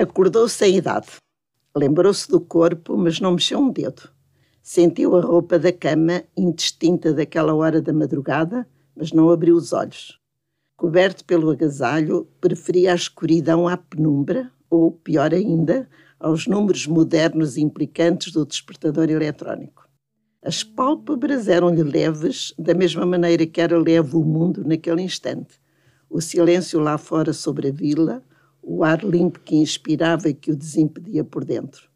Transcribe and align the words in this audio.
Acordou 0.00 0.48
sem 0.48 0.78
idade. 0.78 1.08
Lembrou-se 1.76 2.26
do 2.26 2.40
corpo, 2.40 2.96
mas 2.96 3.20
não 3.20 3.32
mexeu 3.32 3.58
um 3.58 3.70
dedo. 3.70 4.08
Sentiu 4.62 5.14
a 5.14 5.20
roupa 5.20 5.58
da 5.58 5.70
cama, 5.70 6.22
indistinta 6.34 7.12
daquela 7.12 7.54
hora 7.54 7.82
da 7.82 7.92
madrugada, 7.92 8.66
mas 8.96 9.12
não 9.12 9.28
abriu 9.28 9.54
os 9.54 9.74
olhos. 9.74 10.18
Coberto 10.74 11.22
pelo 11.26 11.50
agasalho, 11.50 12.26
preferia 12.40 12.92
a 12.92 12.94
escuridão 12.94 13.68
à 13.68 13.76
penumbra, 13.76 14.50
ou, 14.70 14.90
pior 14.90 15.34
ainda, 15.34 15.86
aos 16.18 16.46
números 16.46 16.86
modernos 16.86 17.58
e 17.58 17.60
implicantes 17.60 18.32
do 18.32 18.46
despertador 18.46 19.10
eletrónico. 19.10 19.86
As 20.42 20.64
pálpebras 20.64 21.46
eram-lhe 21.46 21.82
leves, 21.82 22.54
da 22.58 22.72
mesma 22.72 23.04
maneira 23.04 23.44
que 23.44 23.60
era 23.60 23.78
leve 23.78 24.16
o 24.16 24.24
mundo 24.24 24.64
naquele 24.64 25.02
instante. 25.02 25.60
O 26.08 26.22
silêncio 26.22 26.80
lá 26.80 26.96
fora 26.96 27.34
sobre 27.34 27.68
a 27.68 27.70
vila, 27.72 28.24
o 28.62 28.84
ar 28.84 29.02
limpo 29.02 29.40
que 29.40 29.56
inspirava 29.56 30.28
e 30.28 30.34
que 30.34 30.50
o 30.50 30.56
desimpedia 30.56 31.24
por 31.24 31.44
dentro. 31.44 31.88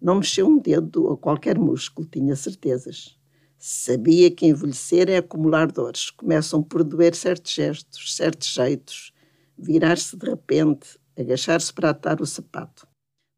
Não 0.00 0.16
mexeu 0.16 0.46
um 0.46 0.58
dedo 0.58 1.04
ou 1.06 1.16
qualquer 1.16 1.58
músculo, 1.58 2.06
tinha 2.06 2.36
certezas. 2.36 3.18
Sabia 3.58 4.30
que 4.30 4.46
envelhecer 4.46 5.08
é 5.08 5.16
acumular 5.16 5.72
dores. 5.72 6.10
Começam 6.10 6.62
por 6.62 6.84
doer 6.84 7.14
certos 7.14 7.52
gestos, 7.52 8.14
certos 8.14 8.48
jeitos, 8.48 9.12
virar-se 9.56 10.16
de 10.16 10.26
repente, 10.28 10.98
agachar-se 11.18 11.72
para 11.72 11.90
atar 11.90 12.20
o 12.20 12.26
sapato. 12.26 12.86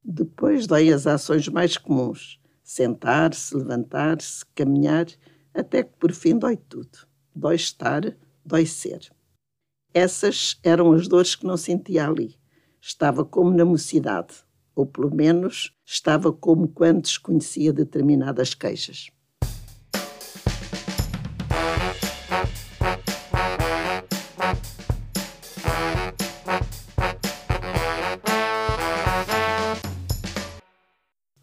Depois 0.05 0.67
dói 0.67 0.93
as 0.93 1.07
ações 1.07 1.49
mais 1.49 1.77
comuns: 1.77 2.41
sentar-se, 2.65 3.55
levantar-se, 3.55 4.45
caminhar, 4.55 5.07
até 5.55 5.85
que 5.85 5.97
por 5.99 6.13
fim 6.13 6.37
dói 6.37 6.57
tudo. 6.57 7.07
Dói 7.35 7.55
estar, 7.55 8.17
dói 8.45 8.67
ser. 8.67 9.13
Essas 9.95 10.59
eram 10.65 10.93
as 10.93 11.07
dores 11.07 11.37
que 11.37 11.47
não 11.47 11.57
sentia 11.57 12.09
ali 12.09 12.37
Estava 12.89 13.25
como 13.25 13.51
na 13.51 13.65
mocidade, 13.65 14.33
ou 14.73 14.87
pelo 14.87 15.13
menos 15.13 15.77
estava 15.85 16.33
como 16.33 16.69
quando 16.69 17.03
desconhecia 17.03 17.73
determinadas 17.73 18.55
queixas. 18.55 19.11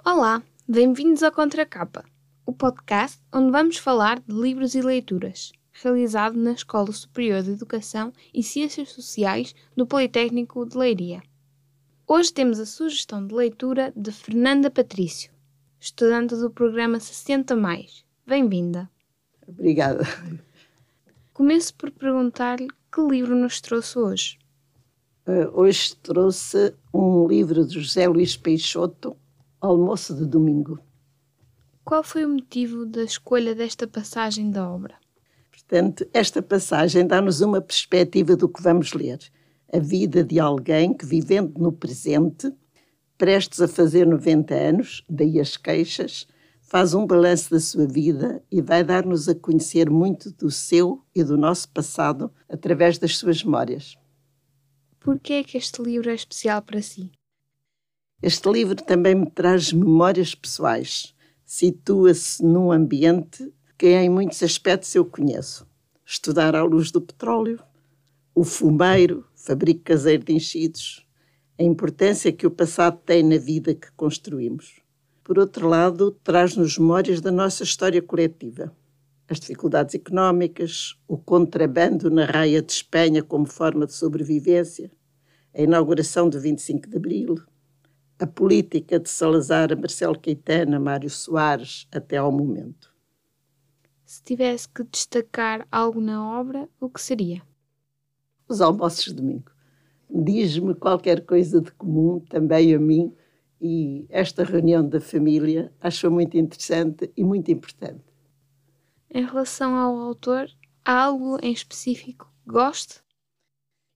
Olá, 0.05 0.41
bem-vindos 0.65 1.23
ao 1.23 1.31
Contracapa, 1.33 2.05
o 2.45 2.53
podcast 2.53 3.21
onde 3.33 3.51
vamos 3.51 3.77
falar 3.77 4.21
de 4.21 4.33
livros 4.33 4.75
e 4.75 4.81
leituras 4.81 5.51
realizado 5.73 6.37
na 6.37 6.51
Escola 6.51 6.91
Superior 6.93 7.41
de 7.41 7.51
Educação 7.51 8.13
e 8.33 8.41
Ciências 8.43 8.91
Sociais 8.91 9.53
do 9.75 9.85
Politécnico 9.85 10.65
de 10.65 10.77
Leiria. 10.77 11.21
Hoje 12.05 12.33
temos 12.33 12.59
a 12.59 12.65
sugestão 12.65 13.25
de 13.25 13.33
leitura 13.33 13.93
de 13.95 14.11
Fernanda 14.11 14.69
Patrício, 14.69 15.31
estudante 15.79 16.35
do 16.35 16.51
programa 16.51 16.99
60 16.99 17.55
Mais. 17.55 18.03
Bem-vinda. 18.27 18.91
Obrigada. 19.47 20.03
Começo 21.33 21.73
por 21.75 21.89
perguntar-lhe 21.91 22.67
que 22.91 23.01
livro 23.01 23.33
nos 23.37 23.61
trouxe 23.61 23.97
hoje. 23.97 24.37
Uh, 25.25 25.47
hoje 25.57 25.95
trouxe 25.95 26.75
um 26.93 27.25
livro 27.25 27.65
de 27.65 27.79
José 27.79 28.05
Luís 28.05 28.35
Peixoto, 28.35 29.15
Almoço 29.61 30.13
de 30.13 30.25
Domingo. 30.25 30.79
Qual 31.85 32.03
foi 32.03 32.25
o 32.25 32.29
motivo 32.29 32.85
da 32.85 33.03
escolha 33.03 33.55
desta 33.55 33.87
passagem 33.87 34.51
da 34.51 34.69
obra? 34.69 34.95
Portanto, 35.49 36.05
esta 36.13 36.41
passagem 36.41 37.07
dá-nos 37.07 37.39
uma 37.39 37.61
perspectiva 37.61 38.35
do 38.35 38.49
que 38.49 38.61
vamos 38.61 38.91
ler 38.91 39.19
a 39.71 39.79
vida 39.79 40.23
de 40.23 40.39
alguém 40.39 40.93
que, 40.93 41.05
vivendo 41.05 41.59
no 41.59 41.71
presente, 41.71 42.51
prestes 43.17 43.61
a 43.61 43.67
fazer 43.67 44.05
90 44.05 44.53
anos, 44.53 45.03
daí 45.09 45.39
as 45.39 45.55
queixas, 45.57 46.27
faz 46.61 46.93
um 46.93 47.05
balanço 47.05 47.51
da 47.51 47.59
sua 47.59 47.85
vida 47.85 48.43
e 48.51 48.61
vai 48.61 48.83
dar-nos 48.83 49.29
a 49.29 49.35
conhecer 49.35 49.89
muito 49.89 50.31
do 50.31 50.49
seu 50.49 51.03
e 51.13 51.23
do 51.23 51.37
nosso 51.37 51.69
passado 51.69 52.31
através 52.49 52.97
das 52.97 53.17
suas 53.17 53.43
memórias. 53.43 53.95
Por 54.99 55.19
que 55.19 55.33
é 55.33 55.43
que 55.43 55.57
este 55.57 55.81
livro 55.81 56.09
é 56.09 56.15
especial 56.15 56.61
para 56.61 56.81
si? 56.81 57.11
Este 58.21 58.49
livro 58.49 58.75
também 58.75 59.13
me 59.13 59.29
traz 59.29 59.73
memórias 59.73 60.33
pessoais. 60.33 61.13
Situa-se 61.45 62.43
num 62.43 62.71
ambiente 62.71 63.53
que 63.77 63.87
em 63.87 64.09
muitos 64.09 64.41
aspectos 64.41 64.95
eu 64.95 65.03
conheço. 65.03 65.67
Estudar 66.05 66.55
à 66.55 66.63
luz 66.63 66.89
do 66.89 67.01
petróleo, 67.01 67.59
o 68.35 68.43
fumeiro, 68.43 69.25
fabrico 69.35 69.81
caseiro 69.83 70.23
de 70.23 70.33
enchidos, 70.33 71.05
a 71.57 71.63
importância 71.63 72.31
que 72.31 72.47
o 72.47 72.51
passado 72.51 72.97
tem 73.05 73.21
na 73.21 73.37
vida 73.37 73.75
que 73.75 73.91
construímos. 73.91 74.81
Por 75.23 75.37
outro 75.37 75.67
lado, 75.67 76.11
traz-nos 76.23 76.77
memórias 76.77 77.21
da 77.21 77.31
nossa 77.31 77.63
história 77.63 78.01
coletiva. 78.01 78.75
As 79.29 79.39
dificuldades 79.39 79.93
económicas, 79.95 80.97
o 81.07 81.17
contrabando 81.17 82.09
na 82.09 82.25
raia 82.25 82.61
de 82.61 82.71
Espanha 82.71 83.23
como 83.23 83.45
forma 83.45 83.85
de 83.85 83.93
sobrevivência, 83.93 84.91
a 85.53 85.61
inauguração 85.61 86.27
do 86.27 86.39
25 86.39 86.89
de 86.89 86.97
Abril, 86.97 87.35
a 88.19 88.25
política 88.25 88.99
de 88.99 89.09
Salazar 89.09 89.71
a 89.71 89.75
Marcelo 89.75 90.19
Caetano, 90.19 90.75
a 90.75 90.79
Mário 90.79 91.09
Soares, 91.09 91.87
até 91.91 92.17
ao 92.17 92.31
momento. 92.31 92.91
Se 94.03 94.23
tivesse 94.23 94.67
que 94.67 94.83
destacar 94.83 95.67
algo 95.71 96.01
na 96.01 96.39
obra, 96.39 96.67
o 96.79 96.89
que 96.89 97.01
seria? 97.01 97.41
Os 98.47 98.61
almoços 98.61 99.05
de 99.05 99.13
domingo. 99.13 99.51
Diz-me 100.09 100.75
qualquer 100.75 101.25
coisa 101.25 101.59
de 101.61 101.71
comum, 101.71 102.19
também 102.29 102.73
a 102.75 102.79
mim, 102.79 103.13
e 103.59 104.05
esta 104.09 104.43
reunião 104.43 104.87
da 104.87 104.99
família 104.99 105.73
acho 105.79 106.11
muito 106.11 106.37
interessante 106.37 107.11
e 107.15 107.23
muito 107.23 107.49
importante. 107.49 108.03
Em 109.09 109.25
relação 109.25 109.75
ao 109.75 109.97
autor, 109.97 110.49
há 110.83 111.03
algo 111.03 111.37
em 111.41 111.53
específico 111.53 112.31
que 112.43 112.51
goste? 112.51 113.01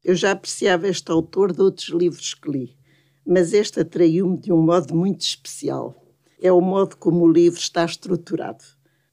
Eu 0.04 0.16
já 0.16 0.32
apreciava 0.32 0.88
este 0.88 1.12
autor 1.12 1.52
de 1.52 1.62
outros 1.62 1.90
livros 1.90 2.34
que 2.34 2.50
li, 2.50 2.78
mas 3.26 3.52
este 3.52 3.82
atraiu-me 3.82 4.38
de 4.38 4.54
um 4.54 4.62
modo 4.62 4.96
muito 4.96 5.22
especial. 5.22 6.06
É 6.42 6.52
o 6.52 6.62
modo 6.62 6.96
como 6.96 7.26
o 7.26 7.32
livro 7.32 7.60
está 7.60 7.84
estruturado. 7.84 8.64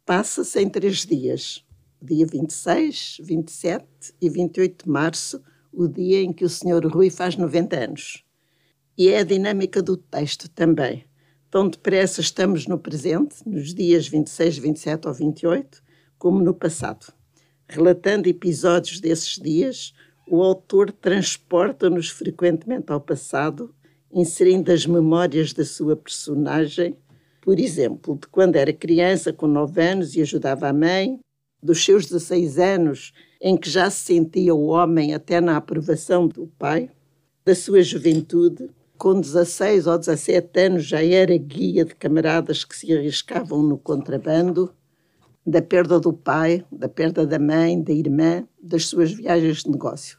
Passa-se 0.06 0.60
em 0.60 0.68
três 0.68 1.04
dias 1.04 1.64
dia 2.04 2.26
26, 2.26 3.18
27 3.22 3.86
e 4.20 4.28
28 4.28 4.84
de 4.84 4.90
março, 4.90 5.42
o 5.72 5.88
dia 5.88 6.20
em 6.20 6.32
que 6.32 6.44
o 6.44 6.48
Sr. 6.48 6.86
Rui 6.86 7.08
faz 7.08 7.36
90 7.36 7.76
anos. 7.76 8.24
E 8.96 9.08
é 9.08 9.20
a 9.20 9.24
dinâmica 9.24 9.82
do 9.82 9.96
texto 9.96 10.48
também. 10.48 11.04
Tão 11.50 11.68
depressa 11.68 12.20
estamos 12.20 12.66
no 12.66 12.78
presente, 12.78 13.36
nos 13.46 13.74
dias 13.74 14.06
26, 14.06 14.58
27 14.58 15.08
ou 15.08 15.14
28, 15.14 15.82
como 16.18 16.42
no 16.42 16.52
passado. 16.52 17.12
Relatando 17.66 18.28
episódios 18.28 19.00
desses 19.00 19.36
dias, 19.36 19.94
o 20.28 20.42
autor 20.42 20.92
transporta-nos 20.92 22.10
frequentemente 22.10 22.92
ao 22.92 23.00
passado, 23.00 23.74
inserindo 24.12 24.70
as 24.70 24.86
memórias 24.86 25.52
da 25.52 25.64
sua 25.64 25.96
personagem, 25.96 26.96
por 27.40 27.58
exemplo, 27.58 28.18
de 28.18 28.26
quando 28.28 28.56
era 28.56 28.72
criança, 28.72 29.32
com 29.32 29.46
9 29.46 29.82
anos, 29.82 30.14
e 30.14 30.22
ajudava 30.22 30.68
a 30.68 30.72
mãe, 30.72 31.20
dos 31.64 31.82
seus 31.82 32.04
16 32.04 32.58
anos, 32.58 33.12
em 33.40 33.56
que 33.56 33.70
já 33.70 33.88
se 33.88 34.04
sentia 34.04 34.54
o 34.54 34.66
homem 34.66 35.14
até 35.14 35.40
na 35.40 35.56
aprovação 35.56 36.28
do 36.28 36.46
pai, 36.58 36.90
da 37.42 37.54
sua 37.54 37.82
juventude, 37.82 38.68
com 38.98 39.18
16 39.18 39.86
ou 39.86 39.98
17 39.98 40.60
anos 40.60 40.84
já 40.84 41.02
era 41.02 41.34
guia 41.38 41.86
de 41.86 41.94
camaradas 41.94 42.66
que 42.66 42.76
se 42.76 42.92
arriscavam 42.92 43.62
no 43.62 43.78
contrabando, 43.78 44.74
da 45.46 45.62
perda 45.62 45.98
do 45.98 46.12
pai, 46.12 46.62
da 46.70 46.88
perda 46.88 47.26
da 47.26 47.38
mãe, 47.38 47.82
da 47.82 47.92
irmã, 47.92 48.46
das 48.62 48.86
suas 48.86 49.10
viagens 49.10 49.62
de 49.62 49.70
negócio. 49.70 50.18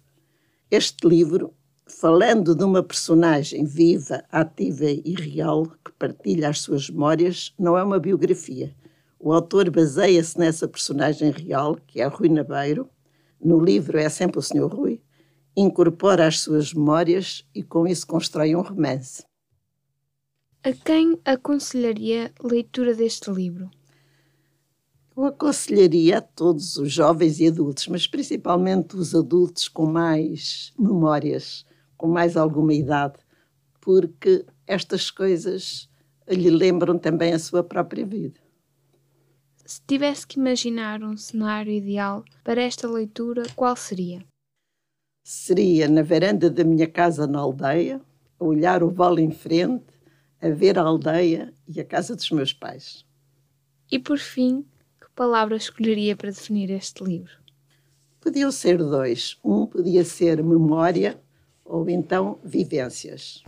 Este 0.71 1.07
livro, 1.07 1.53
falando 1.85 2.55
de 2.55 2.63
uma 2.63 2.81
personagem 2.81 3.65
viva, 3.65 4.23
ativa 4.31 4.89
e 4.89 5.13
real 5.13 5.67
que 5.85 5.91
partilha 5.97 6.49
as 6.49 6.61
suas 6.61 6.89
memórias, 6.89 7.53
não 7.57 7.77
é 7.77 7.83
uma 7.83 7.99
biografia 7.99 8.73
o 9.25 9.33
autor 9.33 9.71
baseia-se 9.71 10.37
nessa 10.37 10.67
personagem 10.67 11.31
real, 11.31 11.75
que 11.87 11.99
é 11.99 12.05
Rui 12.05 12.29
Nabeiro. 12.29 12.87
No 13.43 13.59
livro 13.59 13.97
é 13.97 14.07
sempre 14.07 14.37
o 14.37 14.41
Sr. 14.41 14.67
Rui. 14.67 15.01
Incorpora 15.57 16.27
as 16.27 16.41
suas 16.41 16.75
memórias 16.75 17.43
e 17.51 17.63
com 17.63 17.87
isso 17.87 18.05
constrói 18.05 18.55
um 18.55 18.61
romance. 18.61 19.25
A 20.63 20.71
quem 20.71 21.19
aconselharia 21.25 22.31
a 22.39 22.47
leitura 22.47 22.93
deste 22.93 23.31
livro? 23.31 23.71
Eu 25.17 25.25
aconselharia 25.25 26.19
a 26.19 26.21
todos 26.21 26.77
os 26.77 26.91
jovens 26.91 27.39
e 27.39 27.47
adultos, 27.47 27.87
mas 27.87 28.05
principalmente 28.05 28.95
os 28.95 29.15
adultos 29.15 29.67
com 29.67 29.87
mais 29.87 30.71
memórias, 30.77 31.65
com 31.97 32.07
mais 32.07 32.37
alguma 32.37 32.75
idade, 32.75 33.17
porque 33.81 34.45
estas 34.67 35.09
coisas 35.09 35.89
lhe 36.29 36.51
lembram 36.51 36.99
também 36.99 37.33
a 37.33 37.39
sua 37.39 37.63
própria 37.63 38.05
vida. 38.05 38.44
Se 39.67 39.81
tivesse 39.81 40.27
que 40.27 40.39
imaginar 40.39 41.01
um 41.01 41.17
cenário 41.17 41.71
ideal 41.71 42.23
para 42.43 42.61
esta 42.61 42.87
leitura, 42.87 43.41
qual 43.55 43.75
seria? 43.75 44.23
Seria 45.23 45.87
na 45.89 46.03
varanda 46.03 46.51
da 46.51 46.63
minha 46.63 46.87
casa 46.87 47.25
na 47.25 47.39
aldeia, 47.39 47.99
a 48.39 48.45
olhar 48.45 48.83
o 48.83 48.91
vale 48.91 49.23
em 49.23 49.31
frente, 49.31 49.85
a 50.39 50.49
ver 50.49 50.77
a 50.77 50.83
aldeia 50.83 51.51
e 51.67 51.81
a 51.81 51.83
casa 51.83 52.15
dos 52.15 52.29
meus 52.29 52.53
pais. 52.53 53.03
E 53.91 53.97
por 53.97 54.19
fim, 54.19 54.63
que 55.01 55.09
palavra 55.15 55.55
escolheria 55.55 56.15
para 56.15 56.29
definir 56.29 56.69
este 56.69 57.03
livro? 57.03 57.33
Podiam 58.21 58.51
ser 58.51 58.77
dois. 58.77 59.35
Um 59.43 59.65
podia 59.65 60.05
ser 60.05 60.43
memória 60.43 61.19
ou 61.63 61.89
então 61.89 62.39
vivências. 62.43 63.43